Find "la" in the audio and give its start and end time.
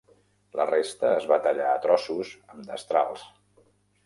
0.59-0.65